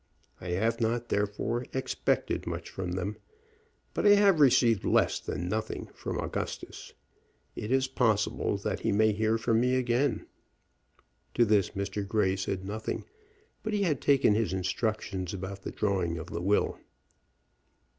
I 0.39 0.47
have 0.47 0.81
not, 0.81 1.09
therefore, 1.09 1.67
expected 1.75 2.47
much 2.47 2.71
from 2.71 2.93
them. 2.93 3.17
But 3.93 4.07
I 4.07 4.15
have 4.15 4.39
received 4.39 4.83
less 4.83 5.19
than 5.19 5.47
nothing 5.47 5.89
from 5.93 6.19
Augustus. 6.19 6.93
It 7.55 7.71
is 7.71 7.87
possible 7.87 8.57
that 8.57 8.79
he 8.79 8.91
may 8.91 9.11
hear 9.11 9.37
from 9.37 9.59
me 9.59 9.75
again." 9.75 10.25
To 11.35 11.45
this 11.45 11.69
Mr. 11.77 12.03
Grey 12.07 12.35
said 12.35 12.65
nothing, 12.65 13.05
but 13.61 13.73
he 13.73 13.83
had 13.83 14.01
taken 14.01 14.33
his 14.33 14.53
instructions 14.53 15.35
about 15.35 15.61
the 15.61 15.71
drawing 15.71 16.17
of 16.17 16.31
the 16.31 16.41
will. 16.41 16.79